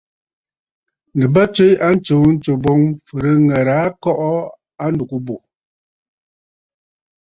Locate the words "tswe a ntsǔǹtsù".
1.53-2.53